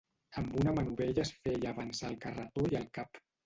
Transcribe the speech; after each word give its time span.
Amb 0.41 0.55
una 0.61 0.73
manovella 0.77 1.23
es 1.27 1.33
feia 1.43 1.69
avançar 1.77 2.13
el 2.13 2.19
carretó 2.27 2.69
i 2.77 2.83
el 2.85 2.93
cap. 3.01 3.25